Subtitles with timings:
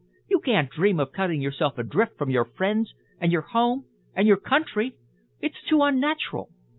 [0.27, 3.85] You can't dream of cutting yourself adrift from your friends and your home
[4.15, 4.95] and your country!
[5.41, 6.49] It's too unnatural!